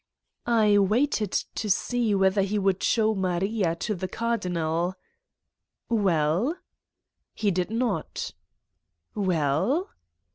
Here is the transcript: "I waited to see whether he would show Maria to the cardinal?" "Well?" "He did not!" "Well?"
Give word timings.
"I 0.47 0.79
waited 0.79 1.31
to 1.53 1.69
see 1.69 2.15
whether 2.15 2.41
he 2.41 2.57
would 2.57 2.81
show 2.81 3.13
Maria 3.13 3.75
to 3.75 3.93
the 3.93 4.07
cardinal?" 4.07 4.95
"Well?" 5.89 6.55
"He 7.35 7.51
did 7.51 7.69
not!" 7.69 8.31
"Well?" 9.13 9.91